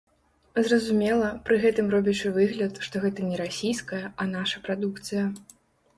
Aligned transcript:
Зразумела, 0.67 1.27
пры 1.49 1.57
гэтым 1.65 1.91
робячы 1.95 2.33
выгляд, 2.39 2.81
што 2.89 2.95
гэта 3.07 3.29
не 3.33 3.37
расійская, 3.43 4.03
а 4.09 4.31
наша 4.35 4.57
прадукцыя. 4.69 5.23